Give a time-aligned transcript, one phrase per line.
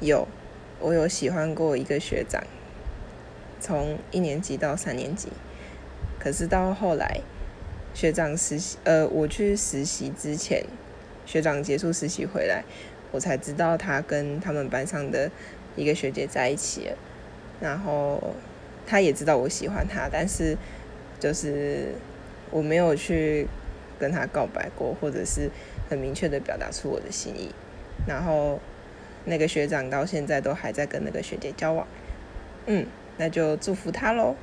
[0.00, 0.28] 有，
[0.78, 2.42] 我有喜欢过一个学长，
[3.60, 5.28] 从一年级到三年级，
[6.18, 7.20] 可是到后来
[7.94, 10.64] 学长实习，呃，我去实习之前，
[11.24, 12.62] 学长结束实习回来，
[13.10, 15.30] 我才知道他跟他们班上的
[15.76, 16.96] 一个学姐在一起了，
[17.60, 18.34] 然后
[18.86, 20.56] 他也知道我喜欢他，但是
[21.18, 21.94] 就是
[22.50, 23.48] 我没有去
[23.98, 25.50] 跟他告白过，或者是
[25.88, 27.50] 很明确的表达出我的心意，
[28.06, 28.60] 然后
[29.26, 31.86] 那个学长到现在都还在跟那个学姐交往，
[32.66, 32.86] 嗯，
[33.18, 34.34] 那就祝福他喽。